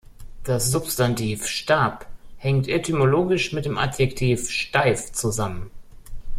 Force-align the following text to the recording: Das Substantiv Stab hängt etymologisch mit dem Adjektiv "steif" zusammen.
Das 0.45 0.71
Substantiv 0.71 1.45
Stab 1.45 2.07
hängt 2.37 2.67
etymologisch 2.67 3.53
mit 3.53 3.65
dem 3.65 3.77
Adjektiv 3.77 4.49
"steif" 4.49 5.11
zusammen. 5.11 5.69